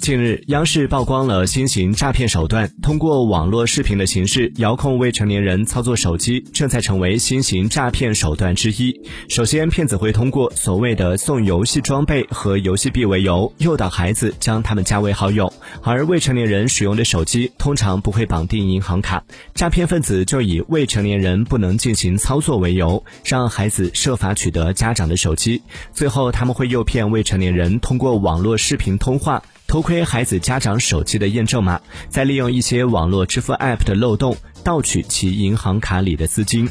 [0.00, 8.98] 近日，央视曝光了新型诈骗手段，通过网络视频的形式遥控未成年人操作手机，正在成为新型诈骗手段之一。
[9.28, 15.52] 首先，骗子会通过所谓的送游戏装备和游戏币为由，诱导孩子将他们加为好友。
[15.82, 19.22] 而未成年人使用的手机通常不会绑定银行卡，
[19.54, 25.60] 诈骗分子就以未成年人不能进行操作为由，让孩子设法取得家长的手机。
[25.92, 29.42] 最后，他们会诱骗未成年人通过网络视频通话。
[29.70, 36.68] 偷窥孩子家长手机的验证码，再利用一些网络支付 App 的漏洞盗取其银行卡里的资金。